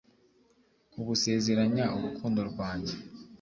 kugusezeranya 0.91 1.85
urukundo 1.97 2.39
rwanjye 2.49 2.95